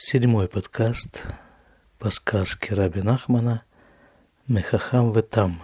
Седьмой 0.00 0.46
подкаст 0.46 1.24
по 1.98 2.08
сказке 2.10 2.72
Раби 2.72 3.02
Нахмана 3.02 3.64
«Мехахам 4.46 5.12
Ветам» 5.12 5.60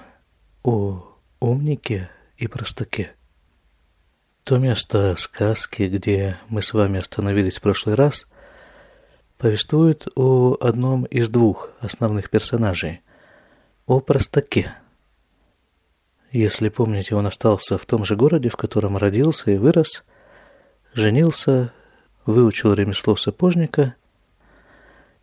о 0.64 1.04
умнике 1.38 2.10
и 2.36 2.48
простаке. 2.48 3.12
То 4.42 4.58
место 4.58 5.14
сказки, 5.18 5.84
где 5.84 6.36
мы 6.48 6.62
с 6.62 6.74
вами 6.74 6.98
остановились 6.98 7.58
в 7.58 7.62
прошлый 7.62 7.94
раз, 7.94 8.26
повествует 9.38 10.08
о 10.16 10.56
одном 10.60 11.04
из 11.04 11.28
двух 11.28 11.70
основных 11.78 12.28
персонажей– 12.28 13.02
о 13.86 14.00
простаке. 14.00 14.74
Если 16.32 16.70
помните, 16.70 17.14
он 17.14 17.28
остался 17.28 17.78
в 17.78 17.86
том 17.86 18.04
же 18.04 18.16
городе, 18.16 18.48
в 18.48 18.56
котором 18.56 18.96
родился 18.96 19.52
и 19.52 19.58
вырос, 19.58 20.02
женился, 20.92 21.72
выучил 22.26 22.74
ремесло 22.74 23.14
сапожника– 23.14 23.94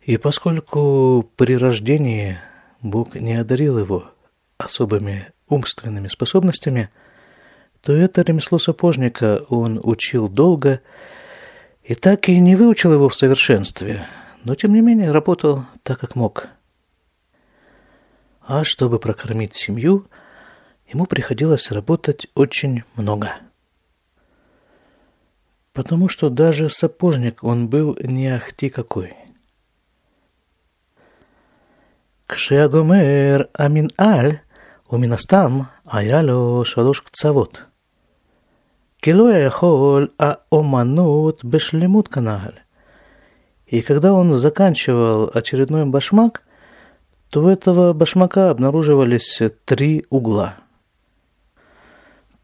и 0.02 0.16
поскольку 0.16 1.30
при 1.36 1.56
рождении 1.56 2.38
Бог 2.80 3.14
не 3.14 3.34
одарил 3.34 3.78
его 3.78 4.10
особыми 4.58 5.32
умственными 5.48 6.08
способностями, 6.08 6.90
то 7.80 7.92
это 7.92 8.22
ремесло 8.22 8.58
сапожника 8.58 9.44
он 9.48 9.80
учил 9.82 10.28
долго 10.28 10.80
и 11.84 11.94
так 11.94 12.28
и 12.28 12.38
не 12.38 12.56
выучил 12.56 12.92
его 12.92 13.08
в 13.08 13.14
совершенстве, 13.14 14.06
но 14.44 14.54
тем 14.54 14.72
не 14.74 14.80
менее 14.80 15.12
работал 15.12 15.66
так, 15.82 16.00
как 16.00 16.16
мог. 16.16 16.48
А 18.40 18.64
чтобы 18.64 18.98
прокормить 18.98 19.54
семью, 19.54 20.06
ему 20.88 21.06
приходилось 21.06 21.70
работать 21.70 22.26
очень 22.34 22.82
много. 22.96 23.34
Потому 25.72 26.08
что 26.08 26.28
даже 26.28 26.68
сапожник 26.68 27.44
он 27.44 27.68
был 27.68 27.96
не 28.00 28.28
ахти 28.28 28.68
какой– 28.68 29.14
כשהגומר 32.31 33.41
המנהל, 33.55 34.31
ומן 34.91 35.11
הסתם 35.11 35.59
היה 35.91 36.21
לו 36.21 36.65
שלוש 36.65 36.99
קצוות. 36.99 37.61
כי 39.01 39.13
לא 39.13 39.27
היה 39.27 39.45
יכול 39.45 40.07
האומנות 40.19 41.45
בשלמות 41.45 42.07
כנ"ל. 42.07 42.51
И 43.67 43.81
когда 43.81 44.13
он 44.13 44.33
заканчивал 44.33 45.29
очередной 45.33 45.85
башмак, 45.85 46.43
то 47.29 47.43
у 47.43 47.49
этого 47.49 47.91
башмака 47.91 48.49
обнаруживались 48.49 49.41
три 49.65 50.05
угла. 50.09 50.55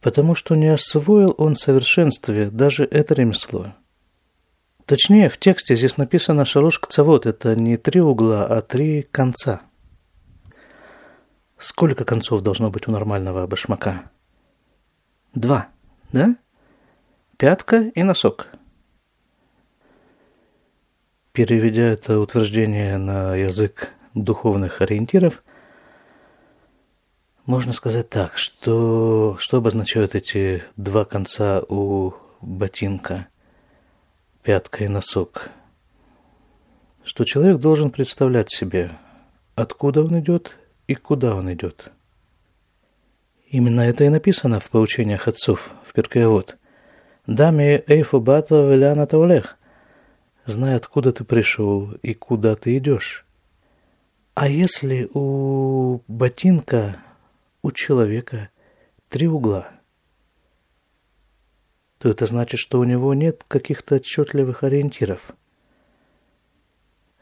Потому 0.02 0.36
что 0.36 0.56
не 0.56 0.68
освоил 0.68 1.34
он 1.38 1.56
в 1.56 1.60
совершенстве 1.62 2.50
даже 2.50 2.84
это 2.84 3.14
ремесло. 3.14 3.68
Точнее, 4.86 5.30
в 5.30 5.38
тексте 5.38 5.78
здесь 5.78 5.96
написано 5.96 6.44
«шалош 6.44 6.80
кцавод» – 6.80 7.26
это 7.26 7.56
не 7.56 7.78
три 7.78 8.02
угла, 8.02 8.46
а 8.46 8.62
три 8.62 9.08
конца – 9.10 9.67
Сколько 11.59 12.05
концов 12.05 12.43
должно 12.43 12.71
быть 12.71 12.87
у 12.87 12.93
нормального 12.93 13.47
башмака? 13.49 14.11
Два, 15.35 15.69
да? 16.13 16.37
Пятка 17.37 17.91
и 17.95 18.03
носок. 18.05 18.49
Переведя 21.33 21.83
это 21.83 22.21
утверждение 22.21 22.97
на 22.97 23.35
язык 23.35 23.93
духовных 24.15 24.81
ориентиров, 24.81 25.43
можно 27.45 27.73
сказать 27.73 28.09
так, 28.11 28.37
что, 28.37 29.37
что 29.41 29.57
обозначают 29.57 30.15
эти 30.15 30.63
два 30.77 31.05
конца 31.05 31.63
у 31.69 32.13
ботинка, 32.41 33.29
пятка 34.43 34.85
и 34.85 34.89
носок? 34.89 35.51
Что 37.05 37.25
человек 37.25 37.59
должен 37.59 37.91
представлять 37.91 38.51
себе, 38.51 38.93
откуда 39.55 40.03
он 40.03 40.21
идет 40.21 40.57
и 40.89 40.95
куда 40.95 41.37
он 41.37 41.53
идет. 41.53 41.93
Именно 43.47 43.83
это 43.83 44.05
и 44.05 44.09
написано 44.09 44.59
в 44.59 44.69
поучениях 44.71 45.29
отцов 45.29 45.73
в 45.85 45.93
Перкеевод. 45.93 46.57
«Дами 47.27 47.85
эйфу 47.87 48.21
бата 48.21 48.57
веляна 48.57 49.07
таулех» 49.07 49.59
«Знай, 50.47 50.75
откуда 50.75 51.13
ты 51.13 51.25
пришел 51.25 51.93
и 52.03 52.15
куда 52.15 52.57
ты 52.57 52.77
идешь». 52.79 53.27
А 54.35 54.49
если 54.49 55.11
у 55.13 56.01
ботинка, 56.09 56.97
у 57.63 57.71
человека 57.71 58.49
три 59.09 59.29
угла, 59.29 59.69
то 61.99 62.09
это 62.09 62.25
значит, 62.25 62.61
что 62.61 62.79
у 62.79 62.85
него 62.85 63.13
нет 63.13 63.45
каких-то 63.47 63.97
отчетливых 63.97 64.63
ориентиров. 64.63 65.33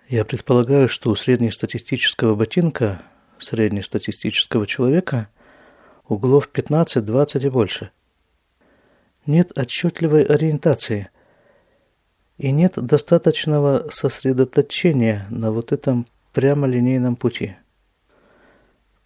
Я 0.09 0.25
предполагаю, 0.25 0.88
что 0.88 1.10
у 1.10 1.16
среднестатистического 1.16 2.37
ботинка– 2.37 3.03
среднестатистического 3.39 4.67
человека 4.67 5.29
углов 6.09 6.49
15-20 6.53 7.47
и 7.47 7.49
больше. 7.49 7.91
Нет 9.27 9.57
отчетливой 9.59 10.25
ориентации 10.25 11.11
и 12.39 12.51
нет 12.53 12.75
достаточного 12.75 13.89
сосредоточения 13.91 15.27
на 15.31 15.51
вот 15.51 15.73
этом 15.73 16.07
прямолинейном 16.33 17.17
пути. 17.17 17.57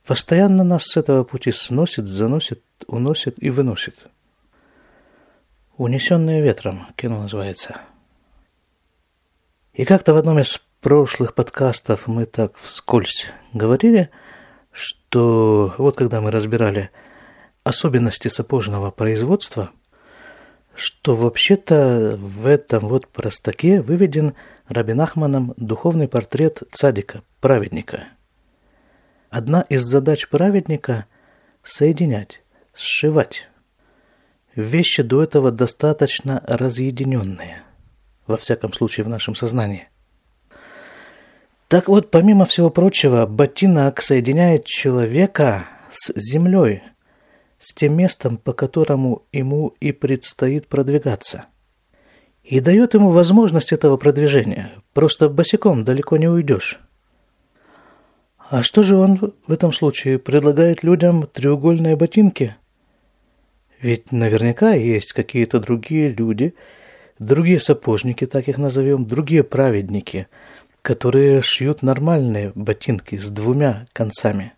Постоянно 0.05 0.65
нас 0.65 0.85
с 0.85 0.97
этого 0.97 1.25
пути 1.25 1.53
сносит, 1.53 2.09
заносит, 2.09 2.63
уносит 2.89 3.43
и 3.43 3.51
выносит. 3.51 4.09
«Унесенные 5.77 6.43
ветром» 6.43 6.89
кино 6.97 7.23
называется. 7.23 7.81
И 9.73 9.85
как-то 9.85 10.13
в 10.13 10.17
одном 10.17 10.39
из 10.39 10.61
прошлых 10.81 11.35
подкастов 11.35 12.07
мы 12.07 12.27
так 12.27 12.57
вскользь 12.57 13.27
говорили, 13.53 14.11
что 14.73 15.75
вот 15.79 15.97
когда 15.97 16.21
мы 16.21 16.31
разбирали 16.31 16.91
особенности 17.65 18.29
сапожного 18.29 18.91
производства, 18.91 19.71
что 20.75 21.15
вообще-то 21.15 22.19
в 22.19 22.47
этом 22.47 22.89
вот 22.89 23.07
простаке 23.09 23.83
выведен 23.83 24.35
Рабинахманом 24.69 25.53
духовный 25.57 26.09
портрет 26.09 26.63
цадика, 26.73 27.23
праведника. 27.41 28.05
Одна 29.29 29.63
из 29.63 29.83
задач 29.83 30.29
праведника– 30.29 31.07
соединять, 31.63 32.41
сшивать. 32.73 33.49
Вещи 34.55 35.03
до 35.03 35.23
этого 35.23 35.51
достаточно 35.51 36.43
разъединенные, 36.47 37.63
во 38.27 38.37
всяком 38.37 38.73
случае 38.73 39.05
в 39.05 39.09
нашем 39.09 39.35
сознании– 39.35 39.89
так 41.71 41.87
вот, 41.87 42.11
помимо 42.11 42.47
всего 42.47 42.69
прочего, 42.69 43.27
ботинок 43.27 44.03
соединяет 44.03 44.65
человека 44.65 45.69
с 45.89 46.13
землей, 46.17 46.83
с 47.61 47.73
тем 47.73 47.97
местом, 47.97 48.39
по 48.39 48.53
которому 48.53 49.23
ему 49.31 49.77
и 49.79 49.93
предстоит 49.93 50.67
продвигаться. 50.67 51.45
И 52.43 52.59
дает 52.59 52.95
ему 52.95 53.11
возможность 53.11 53.71
этого 53.73 53.97
продвижения. 53.99 54.83
Просто 54.95 55.29
босиком 55.29 55.85
далеко 55.85 56.17
не 56.17 56.27
уйдешь. 56.27 56.81
А 58.37 58.65
что 58.65 58.83
же 58.83 58.97
он 58.97 59.33
в 59.47 59.53
этом 59.53 59.73
случае 59.73 60.19
предлагает 60.19 60.83
людям 60.83 61.29
треугольные 61.29 61.95
ботинки? 61.95 62.57
Ведь 63.81 64.11
наверняка 64.11 64.73
есть 64.73 65.13
какие-то 65.13 65.61
другие 65.61 66.09
люди, 66.09 66.53
другие 67.21 67.61
сапожники, 67.61 68.27
так 68.27 68.49
их 68.49 68.59
назовем, 68.59 69.07
другие 69.07 69.45
праведники– 69.45 70.27
которые 70.83 71.43
шьют 71.43 71.83
нормальные 71.83 72.53
ботинки 72.55 73.17
с 73.17 73.29
двумя 73.29 73.87
концами. 73.93 74.53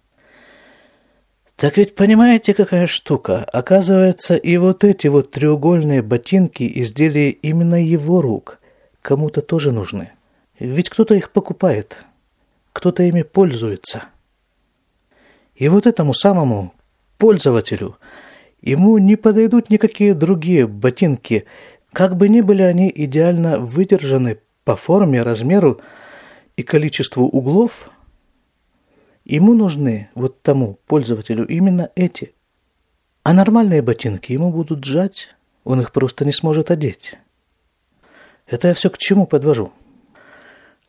Так 1.56 1.76
ведь 1.76 1.94
понимаете, 1.94 2.54
какая 2.54 2.86
штука? 2.86 3.44
Оказывается, 3.44 4.36
и 4.36 4.56
вот 4.56 4.84
эти 4.84 5.06
вот 5.06 5.30
треугольные 5.30 6.02
ботинки 6.02 6.70
изделия 6.80 7.30
именно 7.30 7.82
его 7.82 8.20
рук 8.20 8.58
кому-то 9.00 9.42
тоже 9.42 9.72
нужны. 9.72 10.12
Ведь 10.58 10.90
кто-то 10.90 11.14
их 11.14 11.30
покупает, 11.30 12.04
кто-то 12.72 13.02
ими 13.02 13.22
пользуется. 13.22 14.04
И 15.54 15.68
вот 15.68 15.86
этому 15.86 16.14
самому 16.14 16.72
пользователю 17.18 17.96
ему 18.60 18.98
не 18.98 19.16
подойдут 19.16 19.70
никакие 19.70 20.14
другие 20.14 20.66
ботинки, 20.66 21.44
как 21.92 22.16
бы 22.16 22.28
ни 22.28 22.40
были 22.40 22.62
они 22.62 22.90
идеально 22.94 23.58
выдержаны 23.58 24.38
по 24.64 24.76
форме, 24.76 25.22
размеру, 25.22 25.80
и 26.56 26.62
количеству 26.62 27.26
углов, 27.26 27.90
ему 29.24 29.54
нужны, 29.54 30.10
вот 30.14 30.42
тому 30.42 30.78
пользователю, 30.86 31.46
именно 31.46 31.90
эти. 31.94 32.34
А 33.22 33.32
нормальные 33.32 33.82
ботинки 33.82 34.32
ему 34.32 34.52
будут 34.52 34.84
сжать, 34.84 35.28
он 35.64 35.80
их 35.80 35.92
просто 35.92 36.24
не 36.24 36.32
сможет 36.32 36.70
одеть. 36.70 37.14
Это 38.46 38.68
я 38.68 38.74
все 38.74 38.90
к 38.90 38.98
чему 38.98 39.26
подвожу? 39.26 39.72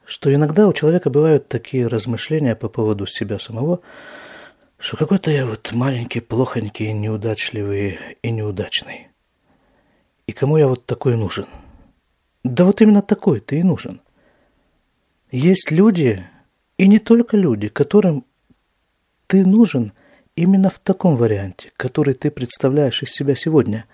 Что 0.06 0.34
иногда 0.34 0.68
у 0.68 0.74
человека 0.74 1.10
бывают 1.10 1.48
такие 1.48 1.88
размышления 1.88 2.56
по 2.56 2.68
поводу 2.68 3.06
себя 3.06 3.40
самого, 3.40 3.80
что 4.78 4.98
какой-то 4.98 5.32
я 5.32 5.46
вот 5.46 5.72
маленький, 5.74 6.20
плохонький, 6.20 6.92
неудачливый 6.92 8.00
и 8.22 8.32
неудачный. 8.32 9.08
И 10.28 10.34
кому 10.34 10.58
я 10.58 10.68
вот 10.68 10.86
такой 10.86 11.16
нужен? 11.16 11.46
Да 12.44 12.66
вот 12.66 12.82
именно 12.82 13.02
такой 13.02 13.40
ты 13.40 13.60
и 13.60 13.64
нужен– 13.64 14.02
Есть 15.34 15.72
люди, 15.72 16.24
и 16.78 16.88
не 16.88 17.00
только 17.00 17.38
люди, 17.38 17.68
которым 17.68 18.24
ты 19.26 19.44
нужен 19.44 19.92
именно 20.36 20.70
в 20.70 20.78
таком 20.78 21.16
варианте, 21.16 21.72
который 21.76 22.14
ты 22.14 22.30
представляешь 22.30 23.02
из 23.02 23.10
себя 23.10 23.36
сегодня. 23.36 23.86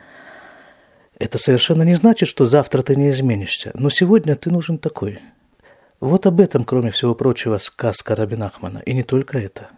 Это 1.18 1.38
совершенно 1.38 1.84
не 1.84 1.96
значит, 1.96 2.28
что 2.28 2.46
завтра 2.46 2.82
ты 2.82 2.98
не 2.98 3.10
изменишься, 3.12 3.72
но 3.74 3.90
сегодня 3.90 4.36
ты 4.36 4.52
нужен 4.52 4.78
такой. 4.78 5.22
Вот 6.02 6.26
об 6.26 6.42
этом, 6.42 6.66
кроме 6.66 6.92
всего 6.92 7.16
прочего, 7.16 7.58
сказка 7.58 8.18
Рабин 8.18 8.44
Ахмана, 8.44 8.80
и 8.80 8.94
не 8.94 9.04
только 9.04 9.38
это. 9.38 9.70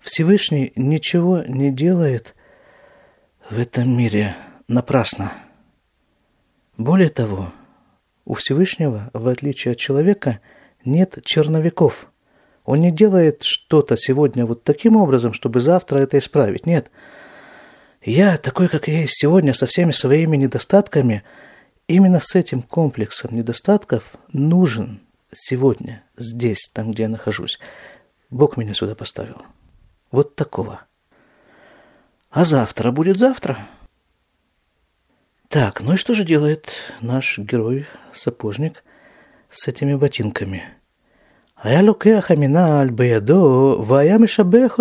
Всевышний 0.00 0.72
ничего 0.74 1.44
не 1.46 1.70
делает 1.70 2.34
в 3.48 3.60
этом 3.60 3.96
мире 3.96 4.34
напрасно. 4.66 5.34
Более 6.76 7.10
того, 7.10 7.52
у 8.28 8.34
Всевышнего, 8.34 9.10
в 9.14 9.26
отличие 9.26 9.72
от 9.72 9.78
человека, 9.78 10.40
нет 10.84 11.18
черновиков. 11.24 12.12
Он 12.66 12.82
не 12.82 12.90
делает 12.90 13.42
что-то 13.42 13.96
сегодня 13.96 14.44
вот 14.44 14.64
таким 14.64 14.96
образом, 14.96 15.32
чтобы 15.32 15.60
завтра 15.60 15.98
это 16.00 16.18
исправить. 16.18 16.66
Нет. 16.66 16.90
Я, 18.04 18.36
такой, 18.36 18.68
как 18.68 18.86
я 18.86 19.00
есть 19.00 19.18
сегодня, 19.18 19.54
со 19.54 19.66
всеми 19.66 19.92
своими 19.92 20.36
недостатками, 20.36 21.24
именно 21.88 22.20
с 22.20 22.34
этим 22.36 22.60
комплексом 22.60 23.34
недостатков 23.34 24.18
нужен 24.30 25.00
сегодня, 25.32 26.04
здесь, 26.18 26.70
там, 26.74 26.92
где 26.92 27.04
я 27.04 27.08
нахожусь. 27.08 27.58
Бог 28.28 28.58
меня 28.58 28.74
сюда 28.74 28.94
поставил. 28.94 29.40
Вот 30.10 30.36
такого. 30.36 30.82
А 32.30 32.44
завтра 32.44 32.90
будет 32.90 33.16
завтра. 33.16 33.66
Так, 35.48 35.80
ну 35.80 35.94
и 35.94 35.96
что 35.96 36.14
же 36.14 36.24
делает 36.24 36.70
наш 37.00 37.38
герой-сапожник 37.38 38.84
с 39.48 39.66
этими 39.66 39.94
ботинками? 39.94 40.62
А 41.56 41.70
я 41.70 41.80
лукеха 41.80 42.36
миналь 42.36 42.90
баядо, 42.90 43.76
вая 43.78 44.18
мишабех 44.18 44.78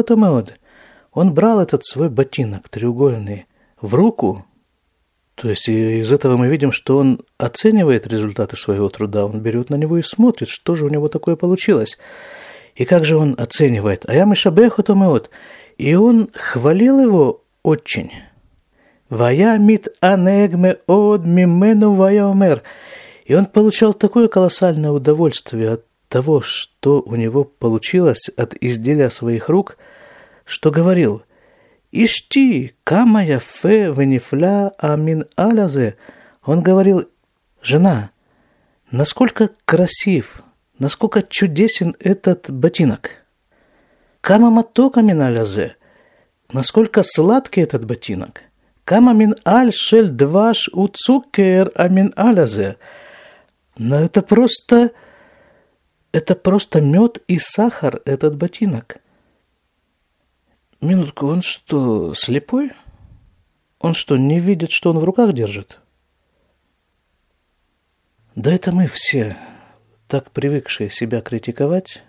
Он 1.14 1.34
брал 1.34 1.62
этот 1.62 1.86
свой 1.86 2.10
ботинок 2.10 2.68
треугольный 2.68 3.46
в 3.80 3.96
руку, 3.96 4.46
то 5.36 5.50
есть 5.50 5.70
из 5.70 6.12
этого 6.12 6.36
мы 6.36 6.48
видим, 6.48 6.74
что 6.74 6.98
он 6.98 7.22
оценивает 7.38 8.06
результаты 8.06 8.58
своего 8.58 8.90
труда, 8.90 9.26
он 9.26 9.40
берет 9.40 9.70
на 9.70 9.76
него 9.76 9.98
и 9.98 10.02
смотрит, 10.02 10.50
что 10.50 10.76
же 10.76 10.84
у 10.84 10.90
него 10.90 11.08
такое 11.08 11.38
получилось. 11.38 11.98
И 12.76 12.84
как 12.84 13.06
же 13.06 13.16
он 13.16 13.36
оценивает? 13.38 14.04
А 14.08 14.14
я 14.14 14.26
мишабеху 14.26 14.84
томеот. 14.84 15.30
И 15.78 15.96
он 15.96 16.30
хвалил 16.34 17.00
его 17.00 17.44
очень. 17.64 18.12
Вая 19.10 19.58
мит 19.58 19.88
анегме 20.02 20.78
од 20.88 21.26
мимену 21.26 21.94
вая 21.94 22.26
омер. 22.26 22.64
И 23.26 23.34
он 23.34 23.46
получал 23.46 23.94
такое 23.94 24.28
колоссальное 24.28 24.92
удовольствие 24.92 25.72
от 25.74 25.86
того, 26.10 26.42
что 26.42 27.02
у 27.02 27.16
него 27.16 27.44
получилось 27.44 28.30
от 28.36 28.56
изделия 28.60 29.10
своих 29.10 29.50
рук, 29.50 29.78
что 30.46 30.72
говорил, 30.72 31.24
«Ишти, 31.92 32.76
камая 32.84 33.40
фе 33.40 33.92
венифля 33.92 34.74
амин 34.78 35.26
алязе». 35.36 35.96
Он 36.46 36.62
говорил, 36.62 37.06
«Жена, 37.62 38.12
насколько 38.92 39.50
красив, 39.66 40.42
насколько 40.80 41.22
чудесен 41.22 41.96
этот 42.00 42.50
ботинок». 42.50 43.26
«Кама 44.22 44.50
матока 44.50 45.02
мин 45.02 45.22
алязе». 45.22 45.76
Насколько 46.54 47.04
сладкий 47.04 47.60
этот 47.60 47.84
ботинок. 47.84 48.44
Кама 48.88 49.12
мин 49.14 49.36
аль 49.46 49.74
шель 49.74 50.12
дваш 50.22 50.70
у 50.72 50.88
цукер 50.88 51.74
амин 51.76 52.14
алязе. 52.16 52.78
Но 53.78 54.00
это 54.00 54.22
просто... 54.22 54.92
Это 56.14 56.36
просто 56.36 56.80
мед 56.80 57.22
и 57.28 57.38
сахар, 57.38 58.02
этот 58.06 58.38
ботинок. 58.38 59.00
Минутку, 60.80 61.28
он 61.28 61.42
что, 61.42 62.14
слепой? 62.14 62.72
Он 63.80 63.94
что, 63.94 64.16
не 64.16 64.40
видит, 64.40 64.72
что 64.72 64.92
он 64.92 65.00
в 65.00 65.04
руках 65.04 65.34
держит? 65.34 65.82
Да 68.36 68.54
это 68.54 68.72
мы 68.72 68.88
все, 68.88 69.36
так 70.08 70.32
привыкшие 70.32 70.90
себя 70.90 71.20
критиковать, 71.20 72.04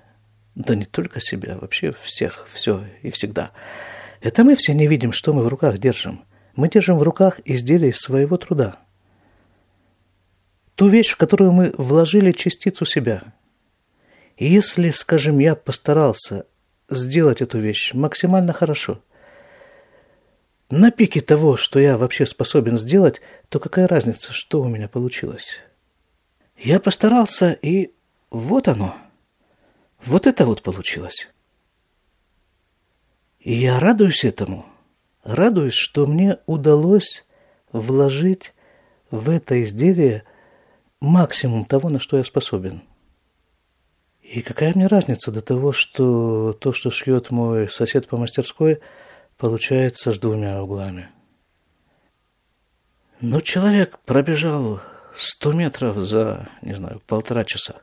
да 0.54 0.76
не 0.76 0.84
только 0.84 1.18
себя, 1.18 1.58
вообще 1.58 1.90
всех, 1.90 2.46
все 2.46 2.84
и 3.02 3.10
всегда– 3.10 3.50
это 4.20 4.44
мы 4.44 4.56
все 4.56 4.74
не 4.74 4.86
видим, 4.86 5.12
что 5.12 5.32
мы 5.32 5.42
в 5.42 5.48
руках 5.48 5.78
держим. 5.78 6.24
Мы 6.58 6.68
держим 6.68 6.98
в 6.98 7.04
руках 7.04 7.38
изделие 7.44 7.92
своего 7.92 8.36
труда. 8.36 8.80
Ту 10.74 10.88
вещь, 10.88 11.10
в 11.10 11.16
которую 11.16 11.52
мы 11.52 11.72
вложили 11.78 12.32
частицу 12.32 12.84
себя. 12.84 13.22
И 14.36 14.46
если, 14.46 14.90
скажем, 14.90 15.38
я 15.38 15.54
постарался 15.54 16.46
сделать 16.90 17.42
эту 17.42 17.60
вещь 17.60 17.94
максимально 17.94 18.52
хорошо, 18.52 19.00
на 20.68 20.90
пике 20.90 21.20
того, 21.20 21.56
что 21.56 21.78
я 21.78 21.96
вообще 21.96 22.26
способен 22.26 22.76
сделать, 22.76 23.20
то 23.50 23.60
какая 23.60 23.86
разница, 23.86 24.32
что 24.32 24.60
у 24.60 24.66
меня 24.66 24.88
получилось? 24.88 25.60
Я 26.56 26.80
постарался, 26.80 27.52
и 27.52 27.92
вот 28.30 28.66
оно. 28.66 28.96
Вот 30.04 30.26
это 30.26 30.44
вот 30.44 30.62
получилось. 30.62 31.30
И 33.38 33.52
я 33.52 33.78
радуюсь 33.78 34.24
этому, 34.24 34.66
радуюсь, 35.28 35.74
что 35.74 36.06
мне 36.06 36.38
удалось 36.46 37.24
вложить 37.72 38.54
в 39.10 39.30
это 39.30 39.62
изделие 39.62 40.24
максимум 41.00 41.64
того, 41.64 41.90
на 41.90 42.00
что 42.00 42.16
я 42.16 42.24
способен. 42.24 42.82
И 44.22 44.42
какая 44.42 44.74
мне 44.74 44.86
разница 44.86 45.30
до 45.30 45.40
того, 45.40 45.72
что 45.72 46.52
то, 46.52 46.72
что 46.72 46.90
шьет 46.90 47.30
мой 47.30 47.68
сосед 47.68 48.08
по 48.08 48.16
мастерской, 48.16 48.80
получается 49.36 50.12
с 50.12 50.18
двумя 50.18 50.62
углами. 50.62 51.08
Но 53.20 53.40
человек 53.40 53.98
пробежал 54.04 54.80
сто 55.14 55.52
метров 55.52 55.96
за, 55.96 56.48
не 56.62 56.74
знаю, 56.74 57.00
полтора 57.06 57.44
часа. 57.44 57.82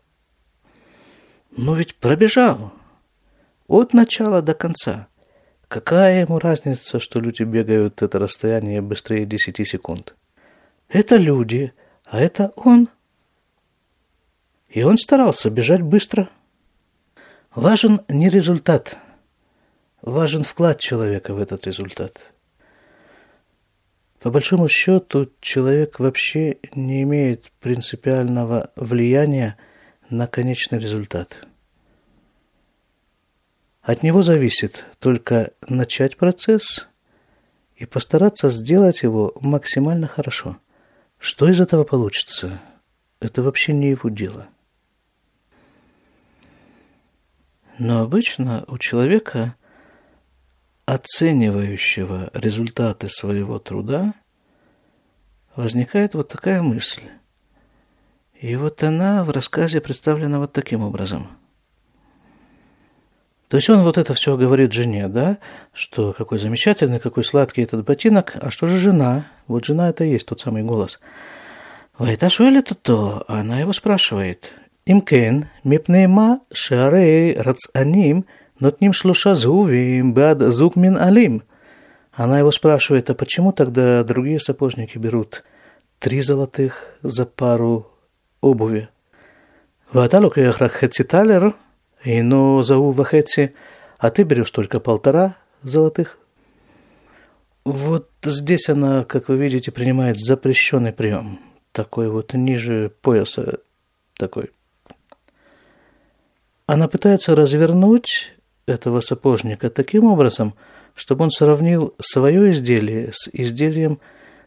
Но 1.57 1.75
ведь 1.75 1.95
пробежал 1.95 2.74
от 3.68 3.94
начала 3.94 4.42
до 4.42 4.53
конца– 4.53 5.07
Какая 5.68 6.22
ему 6.22 6.40
разница, 6.40 7.00
что 7.00 7.20
люди 7.20 7.44
бегают 7.44 8.02
это 8.02 8.20
расстояние 8.20 8.82
быстрее 8.82 9.26
10 9.26 9.68
секунд? 9.68 10.16
Это 10.90 11.18
люди, 11.18 11.74
а 12.06 12.20
это 12.20 12.52
он. 12.56 12.90
И 14.69 14.84
он 14.84 14.98
старался 14.98 15.50
бежать 15.50 15.81
быстро. 15.81 16.30
Важен 17.54 18.02
не 18.10 18.30
результат, 18.30 18.98
важен 20.02 20.44
вклад 20.44 20.80
человека 20.80 21.34
в 21.34 21.40
этот 21.40 21.66
результат. 21.66 22.34
По 24.19 24.30
большому 24.30 24.68
счету, 24.68 25.31
человек 25.40 26.00
вообще 26.00 26.57
не 26.74 27.04
имеет 27.04 27.52
принципиального 27.60 28.72
влияния 28.76 29.57
на 30.10 30.28
конечный 30.28 30.80
результат– 30.80 31.48
от 33.85 34.01
него 34.01 34.23
зависит 34.23 34.83
только 34.99 35.51
начать 35.68 36.18
процесс 36.18 36.87
и 37.75 37.85
постараться 37.85 38.49
сделать 38.49 39.04
его 39.04 39.33
максимально 39.39 40.07
хорошо. 40.07 40.57
Что 41.19 41.47
из 41.47 41.61
этого 41.61 41.83
получится, 41.83 42.59
это 43.19 43.44
вообще 43.44 43.73
не 43.73 43.92
его 43.92 44.09
дело. 44.09 44.47
Но 47.77 48.01
обычно 48.01 48.65
у 48.68 48.80
человека, 48.80 49.56
оценивающего 50.85 52.31
результаты 52.33 53.07
своего 53.07 53.59
труда, 53.59 54.15
возникает 55.56 56.15
вот 56.15 56.30
такая 56.30 56.63
мысль. 56.63 57.04
И 58.33 58.56
вот 58.56 58.81
она 58.81 59.23
в 59.23 59.30
рассказе 59.30 59.80
представлена 59.80 60.39
вот 60.39 60.54
таким 60.54 60.81
образом– 60.81 61.27
то 63.47 63.57
есть 63.57 63.69
он 63.69 63.83
вот 63.83 63.97
это 63.97 64.14
все 64.14 64.37
говорит 64.37 64.73
жене, 64.73 65.07
да, 65.07 65.37
что 65.73 66.14
какой 66.14 66.40
замечательный, 66.40 66.99
какой 66.99 67.23
сладкий 67.23 67.61
этот 67.61 67.85
ботинок, 67.85 68.33
а 68.42 68.49
что 68.49 68.66
же 68.66 68.78
жена? 68.78 69.28
Вот 69.47 69.66
жена 69.66 69.90
это 69.90 70.04
и 70.04 70.11
есть 70.11 70.28
тот 70.28 70.40
самый 70.40 70.64
голос. 70.64 70.99
Вайташуэля 71.97 72.61
то 72.61 73.23
она 73.28 73.59
его 73.59 73.71
спрашивает. 73.71 74.52
Имкен, 74.87 75.47
мипнейма 75.64 76.42
шарей 76.52 77.35
рацаним, 77.40 78.25
нотним 78.59 78.94
шлуша 78.94 79.35
зувим, 79.35 80.14
бад 80.14 80.40
зукмин 80.40 80.97
алим. 80.97 81.44
Она 82.14 82.40
его 82.40 82.52
спрашивает, 82.52 83.09
а 83.09 83.16
почему 83.16 83.52
тогда 83.52 84.04
другие 84.04 84.40
сапожники 84.40 84.97
берут 84.97 85.44
три 85.99 86.21
золотых 86.21 86.95
за 87.02 87.25
пару 87.25 87.92
обуви? 88.42 88.90
Ваталук 89.94 90.35
талер, 90.35 91.54
и 92.06 92.21
но 92.21 92.62
зову 92.62 92.92
Вахетси, 92.92 93.54
а 93.97 94.12
ты 94.12 94.24
берешь 94.24 94.52
только 94.52 94.80
полтора 94.80 95.35
золотых. 95.64 96.19
Вот 97.66 98.09
здесь 98.24 98.69
она, 98.69 99.04
как 99.04 99.28
вы 99.28 99.38
видите, 99.38 99.71
принимает 99.71 100.19
запрещенный 100.19 100.94
прием. 100.94 101.40
Такой 101.71 102.09
вот 102.09 102.33
ниже 102.33 102.92
пояса, 103.02 103.59
такой. 104.18 104.52
она 106.68 106.88
пытается 106.88 107.35
развернуть 107.35 108.33
этого 108.66 109.00
сапожника 109.00 109.69
таким 109.69 110.06
образом, 110.06 110.54
чтобы 110.94 111.24
он 111.24 111.31
сравнил 111.31 111.95
свое 112.00 112.52
изделие 112.52 113.12
с 113.12 113.30
изделием 113.33 114.00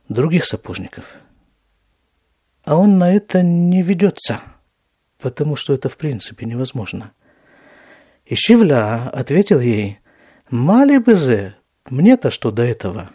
других 0.08 0.44
сапожников. 0.46 1.16
А 2.64 2.76
он 2.76 2.98
на 2.98 3.12
это 3.12 3.42
не 3.42 3.82
ведется, 3.82 4.40
потому 5.18 5.56
что 5.56 5.74
это 5.74 5.88
в 5.88 5.96
принципе 5.96 6.46
невозможно. 6.46 7.12
И 8.28 8.34
Шивля 8.34 9.08
ответил 9.08 9.58
ей, 9.58 10.00
«Мали 10.50 10.98
бы 10.98 11.14
зе, 11.14 11.54
мне-то 11.88 12.30
что 12.30 12.50
до 12.50 12.62
этого? 12.62 13.10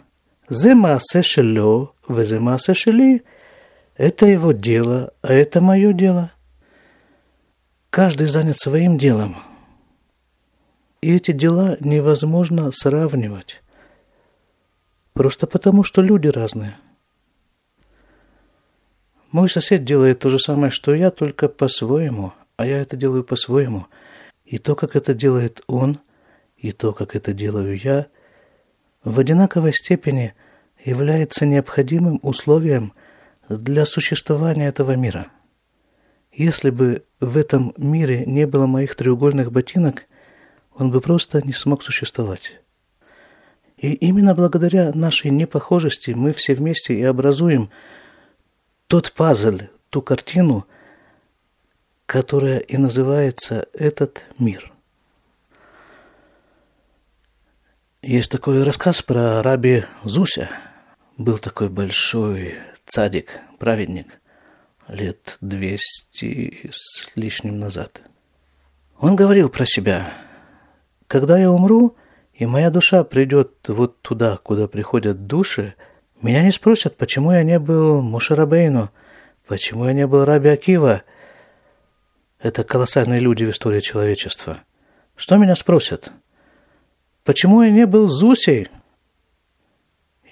Зе 0.48 0.74
маасе 0.74 1.22
шелё, 1.22 1.92
везе 2.08 2.40
маасе 2.40 2.74
шели, 2.74 3.22
это 3.96 4.26
его 4.26 4.50
дело, 4.50 5.12
а 5.22 5.32
это 5.32 5.60
мое 5.60 5.92
дело». 5.92 6.32
Каждый 7.90 8.26
занят 8.26 8.58
своим 8.58 8.98
делом. 8.98 9.36
И 11.00 11.14
эти 11.14 11.30
дела 11.30 11.76
невозможно 11.78 12.72
сравнивать. 12.72 13.62
Просто 15.12 15.46
потому, 15.46 15.84
что 15.84 16.02
люди 16.02 16.26
разные. 16.26 16.76
Мой 19.30 19.48
сосед 19.48 19.84
делает 19.84 20.18
то 20.18 20.28
же 20.28 20.40
самое, 20.40 20.72
что 20.72 20.92
я, 20.92 21.12
только 21.12 21.48
по-своему, 21.48 22.32
а 22.56 22.66
я 22.66 22.80
это 22.80 22.96
делаю 22.96 23.22
по-своему. 23.22 23.86
И 24.44 24.58
то, 24.58 24.74
как 24.74 24.96
это 24.96 25.14
делает 25.14 25.62
он, 25.66 25.98
и 26.56 26.72
то, 26.72 26.92
как 26.92 27.16
это 27.16 27.32
делаю 27.32 27.78
я, 27.78 28.06
в 29.02 29.18
одинаковой 29.18 29.72
степени 29.72 30.34
является 30.84 31.46
необходимым 31.46 32.20
условием 32.22 32.92
для 33.48 33.84
существования 33.86 34.68
этого 34.68 34.96
мира– 34.96 35.28
если 36.36 36.70
бы 36.70 37.04
в 37.20 37.36
этом 37.36 37.72
мире 37.76 38.24
не 38.26 38.46
было 38.46 38.66
моих 38.66 38.96
треугольных 38.96 39.52
ботинок, 39.52 40.06
он 40.76 40.90
бы 40.90 41.00
просто 41.00 41.40
не 41.42 41.52
смог 41.52 41.84
существовать. 41.84 42.60
И 43.76 43.92
именно 43.92 44.34
благодаря 44.34 44.92
нашей 44.92 45.30
непохожести 45.30 46.10
мы 46.10 46.32
все 46.32 46.54
вместе 46.54 46.94
и 46.94 47.04
образуем 47.04 47.70
тот 48.88 49.12
пазл, 49.12 49.58
ту 49.90 50.02
картину, 50.02 50.66
которая 52.06 52.58
и 52.58 52.76
называется 52.76 53.66
этот 53.72 54.26
мир. 54.38 54.72
Есть 58.02 58.30
такой 58.30 58.62
рассказ 58.62 59.02
про 59.02 59.42
раби 59.42 59.84
Зуся. 60.02 60.50
Был 61.16 61.38
такой 61.38 61.68
большой 61.68 62.56
цадик, 62.84 63.40
праведник– 63.58 64.06
лет 64.88 65.38
двести 65.40 66.70
с 66.70 67.10
лишним 67.14 67.58
назад. 67.58 68.02
Он 68.98 69.16
говорил 69.16 69.48
про 69.48 69.64
себя, 69.64 70.12
когда 71.06 71.38
я 71.38 71.50
умру, 71.50 71.96
и 72.32 72.46
моя 72.46 72.70
душа 72.70 73.04
придет 73.04 73.52
вот 73.68 74.00
туда, 74.02 74.38
куда 74.42 74.66
приходят 74.68 75.26
души, 75.26 75.74
меня 76.22 76.42
не 76.42 76.52
спросят, 76.52 76.96
почему 76.96 77.32
я 77.32 77.42
не 77.42 77.58
был 77.58 78.00
Мушарабейну, 78.00 78.90
почему 79.46 79.86
я 79.86 79.92
не 79.92 80.06
был 80.06 80.24
Раби 80.24 80.48
Акива. 80.48 81.02
Это 82.44 82.62
колоссальные 82.62 83.20
люди 83.20 83.44
в 83.44 83.50
истории 83.50 83.80
человечества. 83.80 84.58
Что 85.16 85.36
меня 85.36 85.56
спросят? 85.56 86.12
Почему 87.24 87.62
я 87.62 87.70
не 87.70 87.86
был 87.86 88.06
Зусей? 88.06 88.68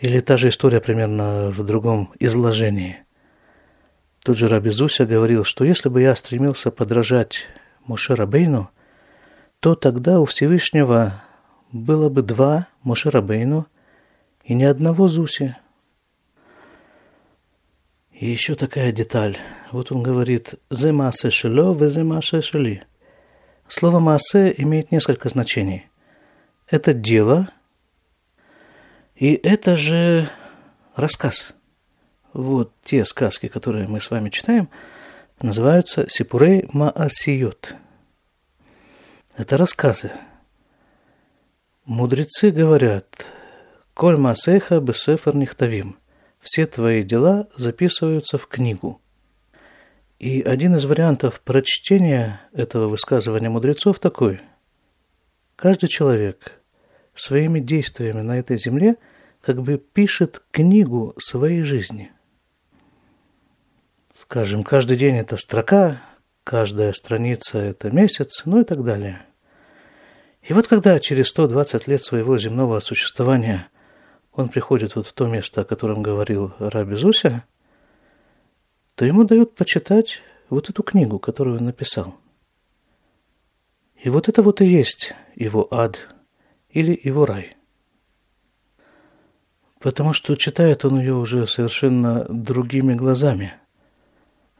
Или 0.00 0.20
та 0.20 0.36
же 0.36 0.50
история 0.50 0.80
примерно 0.80 1.50
в 1.50 1.64
другом 1.64 2.12
изложении– 2.20 2.98
Тут 4.24 4.36
же 4.36 4.46
Раби 4.46 4.70
Зуся 4.70 5.04
говорил, 5.04 5.42
что 5.42 5.64
если 5.64 5.88
бы 5.88 6.00
я 6.00 6.14
стремился 6.14 6.70
подражать 6.70 7.46
Моше 7.86 8.14
Рабейну, 8.14 8.70
то 9.58 9.74
тогда 9.74 10.20
у 10.20 10.26
Всевышнего 10.26 11.24
было 11.72 12.08
бы 12.08 12.22
два 12.22 12.68
Моше 12.84 13.10
Рабейну 13.10 13.66
и 14.44 14.54
ни 14.54 14.62
одного 14.62 15.08
Зуси. 15.08 15.56
И 18.22 18.30
еще 18.30 18.54
такая 18.54 18.92
деталь. 18.92 19.36
Вот 19.72 19.90
он 19.90 20.04
говорит 20.04 20.54
«зе 20.70 20.92
маасе 20.92 21.30
шело, 21.30 21.74
ве 21.74 21.88
зе 21.88 22.04
маасе 22.04 22.40
шели». 22.40 22.84
Слово 23.66 23.98
«маасе» 23.98 24.54
имеет 24.58 24.92
несколько 24.92 25.28
значений. 25.28 25.90
Это 26.68 26.94
дело, 26.94 27.48
и 29.16 29.34
это 29.34 29.74
же 29.74 30.30
рассказ– 30.94 31.52
вот 32.32 32.72
те 32.82 33.04
сказки, 33.04 33.48
которые 33.48 33.88
мы 33.88 34.00
с 34.00 34.08
вами 34.08 34.30
читаем, 34.30 34.68
называются 35.40 36.08
Сипурей 36.08 36.68
Маасиот. 36.72 37.74
Это 39.36 39.56
рассказы. 39.56 40.12
Мудрецы 41.86 42.52
говорят, 42.52 43.26
«Коль 43.94 44.16
Маасеха 44.16 44.78
бесефер 44.78 45.34
нихтавим» 45.34 45.96
все 46.42 46.66
твои 46.66 47.02
дела 47.02 47.48
записываются 47.56 48.36
в 48.36 48.46
книгу. 48.46 49.00
И 50.18 50.42
один 50.42 50.76
из 50.76 50.84
вариантов 50.84 51.40
прочтения 51.40 52.42
этого 52.52 52.88
высказывания 52.88 53.48
мудрецов 53.48 53.98
такой. 53.98 54.40
Каждый 55.56 55.88
человек 55.88 56.60
своими 57.14 57.60
действиями 57.60 58.20
на 58.20 58.38
этой 58.38 58.58
земле 58.58 58.96
как 59.40 59.62
бы 59.62 59.78
пишет 59.78 60.42
книгу 60.50 61.14
своей 61.16 61.62
жизни– 61.62 62.12
Скажем, 64.14 64.62
каждый 64.62 64.98
день 64.98 65.16
это 65.16 65.38
строка, 65.38 66.02
каждая 66.44 66.92
страница 66.92 67.58
это 67.58 67.90
месяц, 67.90 68.42
ну 68.44 68.60
и 68.60 68.64
так 68.64 68.84
далее. 68.84 69.24
И 70.42 70.52
вот 70.52 70.68
когда 70.68 71.00
через 71.00 71.28
120 71.28 71.88
лет 71.88 72.04
своего 72.04 72.36
земного 72.36 72.78
существования 72.80 73.68
он 74.32 74.48
приходит 74.48 74.96
вот 74.96 75.06
в 75.06 75.12
то 75.12 75.26
место, 75.26 75.60
о 75.60 75.64
котором 75.64 76.02
говорил 76.02 76.52
Раби 76.58 76.96
Зуся, 76.96 77.44
то 78.94 79.04
ему 79.04 79.24
дают 79.24 79.54
почитать 79.54 80.22
вот 80.48 80.70
эту 80.70 80.82
книгу, 80.82 81.18
которую 81.18 81.58
он 81.58 81.64
написал. 81.64 82.14
И 83.96 84.10
вот 84.10 84.28
это 84.28 84.42
вот 84.42 84.60
и 84.60 84.66
есть 84.66 85.14
его 85.34 85.72
ад 85.72 86.14
или 86.68 86.98
его 87.02 87.24
рай. 87.24 87.56
Потому 89.78 90.12
что 90.12 90.36
читает 90.36 90.84
он 90.84 90.98
ее 90.98 91.14
уже 91.14 91.46
совершенно 91.46 92.24
другими 92.28 92.94
глазами– 92.94 93.54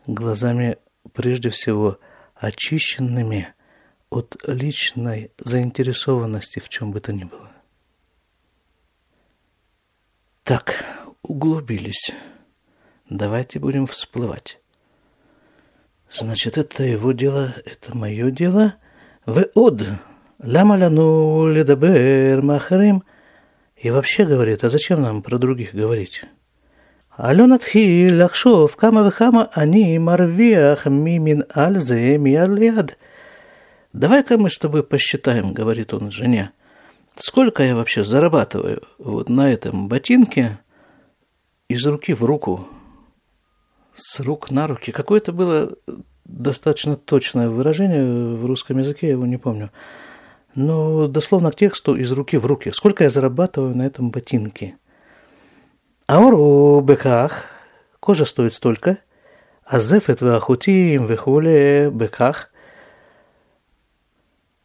глазами 0.07 0.79
прежде 1.13 1.51
всего 1.51 1.99
очищенными 2.35 3.55
от 4.11 4.37
личной 4.47 5.31
заинтересованности 5.39 6.59
в 6.59 6.69
чем 6.69 6.93
бы 6.93 7.01
то 7.01 7.13
ни 7.13 7.25
было. 7.25 7.52
Так, 10.45 10.75
углубились. 11.23 12.13
Давайте 13.09 13.61
будем 13.61 13.87
всплывать. 13.87 14.59
Значит, 16.13 16.59
это 16.59 16.83
его 16.83 17.13
дело, 17.13 17.55
это 17.65 17.97
мое 17.97 18.33
дело. 18.33 18.75
Веод, 19.25 19.85
лама 20.43 20.73
лану 20.77 21.47
ледабер 21.47 22.43
махарим. 22.43 23.05
И 23.77 23.93
вообще 23.93 24.25
говорит, 24.25 24.65
а 24.65 24.69
зачем 24.69 25.01
нам 25.01 25.23
про 25.23 25.39
других 25.39 25.75
говорить? 25.75 26.25
Алена 27.11 27.59
тхи 27.59 28.09
лакшов 28.13 28.75
кама 28.75 29.03
вехама 29.03 29.49
они 29.53 29.97
марвиах 30.01 30.87
мимин 30.87 31.45
альзе 31.55 32.19
миалиад. 32.19 32.99
Давай-ка 33.93 34.39
мы 34.39 34.51
с 34.51 34.59
тобой 34.59 34.83
посчитаем, 34.83 35.53
говорит 35.53 35.95
он 35.95 36.11
жене 36.11 36.51
сколько 37.17 37.63
я 37.63 37.77
вообще 37.77 38.05
зарабатываю 38.05 38.83
вот 38.99 39.29
на 39.29 39.53
этом 39.53 39.89
ботинке 39.89 40.59
из 41.69 41.87
руки 41.87 42.13
в 42.15 42.25
руку, 42.25 42.67
с 43.93 44.21
рук 44.21 44.51
на 44.51 44.67
руки. 44.67 44.93
Какое-то 44.93 45.33
было 45.33 45.73
достаточно 46.25 46.97
точное 46.97 47.49
выражение 47.49 48.35
в 48.35 48.47
русском 48.47 48.79
языке, 48.79 49.09
я 49.09 49.13
его 49.13 49.27
не 49.27 49.37
помню. 49.37 49.71
Но 50.55 51.09
дословно 51.09 51.51
к 51.51 51.57
тексту 51.57 51.97
из 51.97 52.13
руки 52.13 52.37
в 52.37 52.47
руки. 52.47 52.71
Сколько 52.73 53.05
я 53.05 53.11
зарабатываю 53.11 53.77
на 53.77 53.87
этом 53.87 54.11
ботинке– 54.11 54.77
Ауру 56.13 56.83
беках, 56.83 57.47
кожа 57.99 58.27
стоит 58.27 58.53
столько, 58.53 58.99
а 59.65 59.79
зефет 59.79 60.21
вахутим 60.21 61.07
вехуле 61.07 61.91
беках. 61.91 62.52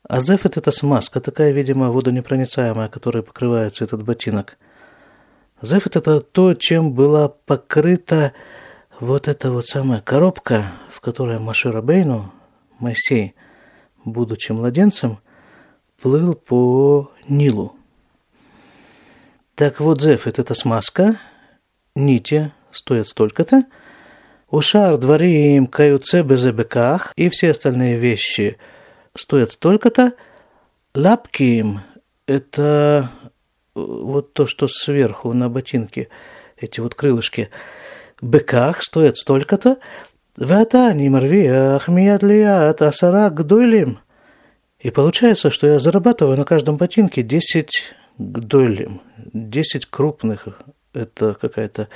А 0.08 0.22
зефет 0.22 0.56
это 0.56 0.72
смазка, 0.72 1.20
такая, 1.20 1.52
видимо, 1.52 1.92
водонепроницаемая, 1.92 2.88
которой 2.88 3.24
покрывается 3.24 3.84
этот 3.84 4.04
ботинок. 4.04 4.58
Зефет 5.62 5.98
это 5.98 6.22
то, 6.22 6.54
чем 6.54 6.94
была 6.94 7.28
покрыта 7.28 8.32
вот 9.02 9.28
эта 9.28 9.52
вот 9.52 9.68
самая 9.68 10.00
коробка, 10.00 10.72
в 10.90 11.02
которой 11.02 11.40
Машира 11.40 11.82
Бейну, 11.82 12.32
Моисей, 12.80 13.36
будучи 14.06 14.54
младенцем, 14.54 15.20
плыл 16.02 16.36
по 16.36 17.12
Нилу. 17.28 17.76
Так 19.56 19.82
вот, 19.82 20.02
зефет– 20.02 20.40
это 20.40 20.54
смазка, 20.54 21.20
нити 21.96 22.54
стоят 22.72 23.10
столько-то, 23.10 23.66
ушар, 24.50 24.96
дворим, 24.98 25.68
каюце, 25.68 26.22
безебеках 26.22 27.12
и 27.18 27.28
все 27.28 27.52
остальные 27.52 27.98
вещи 27.98 28.58
стоят 29.20 29.52
столько-то. 29.52 30.14
Лапки– 30.94 31.66
это 32.28 33.12
э, 33.76 33.80
вот 33.80 34.34
то, 34.34 34.48
что 34.48 34.68
сверху 34.68 35.34
на 35.34 35.50
ботинке, 35.50 36.10
эти 36.58 36.80
вот 36.80 36.96
крылышки. 36.96 37.50
Быках 38.22 38.82
стоят 38.82 39.18
столько-то. 39.18 39.78
Ватани 40.38 41.08
марвиях 41.10 41.88
миядлият 41.88 42.82
асарак 42.82 43.46
дуйлим. 43.46 44.00
И 44.80 44.92
получается, 44.92 45.50
что 45.50 45.68
я 45.68 45.80
зарабатываю 45.80 46.38
на 46.38 46.44
каждом 46.44 46.78
ботинке 46.78 47.24
10 47.24 47.70
гдолим, 48.18 49.02
10 49.34 49.86
крупных. 49.88 50.48
Это 50.94 51.36
какая-то... 51.40 51.90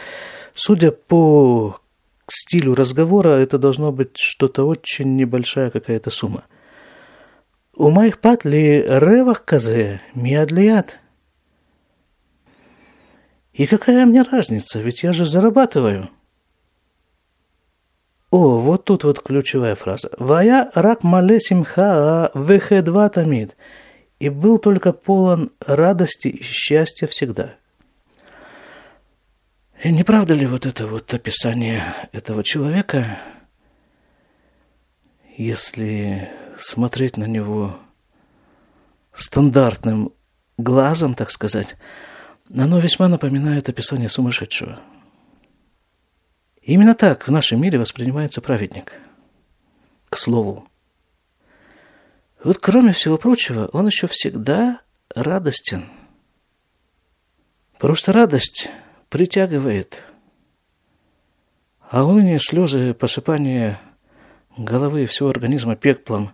Судя 0.54 0.92
по 0.92 1.80
стилю 2.28 2.76
разговора, 2.76 3.30
это 3.30 3.58
должно 3.58 3.92
быть 3.92 4.18
что-то 4.18 4.66
очень 4.66 5.16
небольшая 5.16 5.70
какая-то 5.70 6.10
сумма– 6.10 6.44
у 7.82 7.90
моих 7.90 8.20
патли 8.20 8.86
ревах 8.88 9.44
казе 9.44 10.02
миадлият. 10.14 11.00
И 13.54 13.66
какая 13.66 14.06
мне 14.06 14.22
разница, 14.22 14.80
ведь 14.80 15.02
я 15.02 15.14
же 15.14 15.26
зарабатываю. 15.26 16.12
О, 18.30 18.60
вот 18.60 18.86
тут 18.86 19.04
вот 19.04 19.20
ключевая 19.20 19.74
фраза. 19.74 20.12
«Вая 20.20 20.70
рак 20.76 21.02
мале 21.02 21.40
симха 21.40 22.30
вехедва 22.36 23.10
тамид». 23.10 23.58
И 24.20 24.30
был 24.30 24.60
только 24.60 24.94
полон 24.94 25.50
радости 25.66 26.28
и 26.28 26.44
счастья 26.44 27.08
всегда. 27.08 27.56
И 29.84 29.92
не 29.92 30.04
правда 30.04 30.36
ли 30.36 30.46
вот 30.46 30.68
это 30.68 30.86
вот 30.86 31.12
описание 31.16 31.82
этого 32.12 32.44
человека, 32.44 33.18
если 35.36 36.30
смотреть 36.58 37.18
на 37.18 37.26
него 37.26 37.78
стандартным 39.14 40.14
глазом, 40.58 41.16
так 41.16 41.32
сказать, 41.32 41.76
оно 42.56 42.80
весьма 42.80 43.08
напоминает 43.08 43.70
описание 43.70 44.10
сумасшедшего– 44.10 44.80
Именно 46.62 46.94
так 46.94 47.28
в 47.28 47.32
нашем 47.32 47.60
мире 47.60 47.80
воспринимается 47.80 48.40
праведник. 48.40 48.94
К 50.10 50.18
слову. 50.18 50.68
Вот 52.44 52.60
кроме 52.60 52.92
всего 52.92 53.18
прочего, 53.18 53.68
он 53.74 53.88
еще 53.88 54.08
всегда 54.08 54.82
радостен. 55.16 55.90
Просто 57.80 58.14
радость 58.14 58.70
притягивает. 59.10 60.06
А 61.90 62.04
уныние, 62.04 62.40
слезы, 62.40 62.94
посыпание 62.94 63.80
головы 64.56 65.04
и 65.04 65.08
всего 65.08 65.30
организма 65.30 65.76
пеплом 65.76 66.32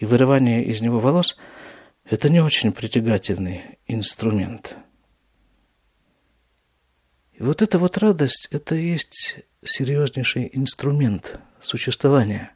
и 0.00 0.06
вырывание 0.06 0.64
из 0.64 0.80
него 0.80 0.98
волос– 0.98 1.36
это 2.04 2.28
не 2.28 2.40
очень 2.40 2.72
притягательный 2.72 3.78
инструмент. 3.86 4.78
И 7.34 7.42
вот 7.42 7.62
эта 7.62 7.78
вот 7.78 7.98
радость– 7.98 8.48
это 8.50 8.74
есть 8.74 9.36
серьезнейший 9.62 10.50
инструмент 10.52 11.38
существования. 11.60 12.52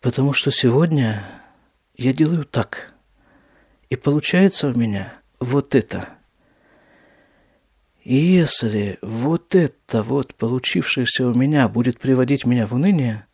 Потому 0.00 0.32
что 0.32 0.50
сегодня 0.52 1.24
я 1.94 2.12
делаю 2.12 2.44
так, 2.44 2.94
и 3.90 3.96
получается 3.96 4.68
у 4.68 4.74
меня 4.74 5.20
вот 5.40 5.74
это. 5.74 6.08
И 8.04 8.14
если 8.14 8.98
вот 9.02 9.54
это 9.56 10.02
вот 10.02 10.34
получившееся 10.36 11.26
у 11.26 11.34
меня 11.34 11.68
будет 11.68 11.98
приводить 11.98 12.46
меня 12.46 12.66
в 12.66 12.72
уныние, 12.72 13.26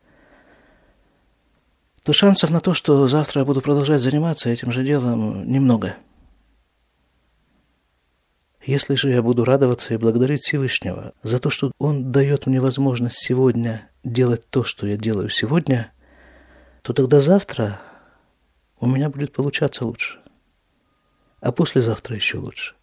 то 2.09 2.15
шансов 2.15 2.49
на 2.49 2.61
то, 2.61 2.73
что 2.73 3.07
завтра 3.07 3.43
я 3.43 3.45
буду 3.45 3.61
продолжать 3.61 4.01
заниматься 4.01 4.49
этим 4.49 4.73
же 4.73 4.83
делом, 4.83 5.47
немного– 5.47 5.95
если 8.65 8.95
же 8.95 9.11
я 9.11 9.23
буду 9.23 9.45
радоваться 9.45 9.93
и 9.93 9.99
благодарить 9.99 10.41
Всевышнего 10.41 11.13
за 11.23 11.39
то, 11.39 11.51
что 11.51 11.71
Он 11.79 12.11
дает 12.11 12.47
мне 12.47 12.63
возможность 12.63 13.17
сегодня 13.19 13.91
делать 14.05 14.49
то, 14.49 14.65
что 14.65 14.87
я 14.87 14.97
делаю 14.97 15.29
сегодня, 15.29 15.93
то 16.83 16.95
тогда 16.95 17.21
завтра 17.21 17.79
у 18.81 18.87
меня 18.87 19.11
будет 19.11 19.33
получаться 19.33 19.87
лучше, 19.87 20.19
а 21.41 21.53
послезавтра 21.53 22.17
еще 22.17 22.39
лучше. 22.39 22.75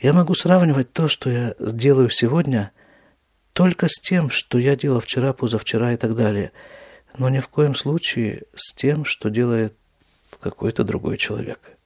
Я 0.00 0.12
могу 0.12 0.34
сравнивать 0.34 0.92
то, 0.92 1.06
что 1.06 1.30
я 1.30 1.54
делаю 1.60 2.10
сегодня, 2.10 2.72
только 3.52 3.86
с 3.88 4.00
тем, 4.00 4.30
что 4.30 4.58
я 4.58 4.74
делал 4.74 4.98
вчера, 4.98 5.32
позавчера 5.32 5.92
и 5.92 5.96
так 5.96 6.14
далее, 6.16 6.50
но 7.16 7.28
ни 7.28 7.38
в 7.38 7.48
коем 7.48 7.74
случае 7.74 8.44
с 8.54 8.74
тем, 8.74 9.04
что 9.04 9.30
делает 9.30 9.76
какой-то 10.40 10.84
другой 10.84 11.16
человек. 11.16 11.76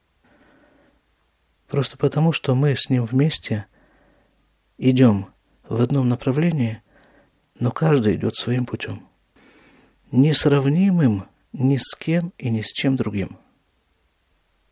Просто 1.67 1.97
потому, 1.97 2.31
что 2.31 2.55
мы 2.55 2.75
с 2.75 2.89
ним 2.89 3.05
вместе 3.05 3.67
идем 4.77 5.27
в 5.67 5.79
одном 5.81 6.09
направлении, 6.09 6.81
но 7.59 7.71
каждый 7.71 8.15
идет 8.15 8.35
своим 8.35 8.65
путем. 8.65 9.07
Несравнимым 10.11 11.25
ни 11.53 11.77
с 11.77 11.95
кем 11.95 12.33
и 12.37 12.49
ни 12.49 12.61
с 12.61 12.71
чем 12.71 12.95
другим. 12.95 13.37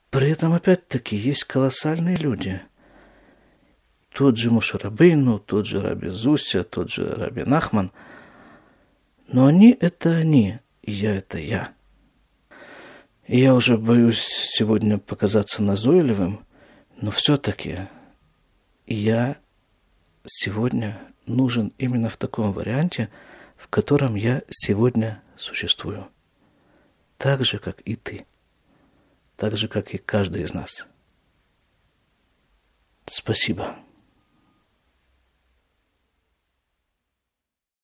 При 0.09 0.31
этом, 0.31 0.53
опять-таки, 0.53 1.15
есть 1.15 1.43
колоссальные 1.43 2.15
люди. 2.15 2.61
Тот 4.09 4.37
же 4.37 4.49
Мушарабейну, 4.49 5.37
тот 5.37 5.67
же 5.67 5.81
Раби 5.81 6.09
Зуся, 6.09 6.63
тот 6.63 6.89
же 6.89 7.13
Раби 7.13 7.43
Нахман. 7.43 7.91
Но 9.27 9.45
они– 9.45 9.77
это 9.79 10.11
они, 10.11 10.59
и 10.81 10.91
я– 10.91 11.15
это 11.17 11.37
я. 11.37 11.73
И 13.27 13.39
я 13.39 13.53
уже 13.53 13.77
боюсь 13.77 14.21
сегодня 14.21 14.97
показаться 14.97 15.61
назойливым– 15.61 16.43
но 16.99 17.11
все-таки 17.11 17.87
я 18.87 19.37
сегодня 20.25 20.99
нужен 21.27 21.71
именно 21.77 22.09
в 22.09 22.17
таком 22.17 22.53
варианте, 22.53 23.11
в 23.55 23.67
котором 23.67 24.15
я 24.15 24.41
сегодня 24.49 25.21
существую. 25.35 26.07
Так 27.17 27.45
же, 27.45 27.59
как 27.59 27.81
и 27.81 27.95
ты. 27.95 28.25
Так 29.35 29.55
же, 29.57 29.67
как 29.67 29.93
и 29.93 29.99
каждый 29.99 30.43
из 30.43 30.53
нас. 30.53 30.87
Спасибо. 33.05 33.75